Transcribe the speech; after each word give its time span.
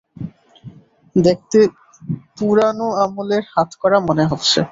দেখতে 1.15 1.59
পুরানো 2.37 2.87
আমলের 3.03 3.43
হাতকড়া 3.53 3.99
মনে 4.07 4.23
হচ্ছে। 4.25 4.59